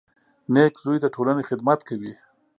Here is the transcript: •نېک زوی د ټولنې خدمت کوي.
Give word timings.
•نېک 0.53 0.73
زوی 0.83 0.97
د 1.01 1.05
ټولنې 1.15 1.43
خدمت 1.49 1.79
کوي. 1.89 2.13